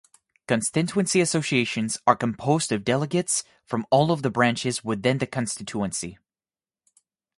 [0.47, 6.17] Constituency Associations are composed of delegates from all of the Branches within the constituency.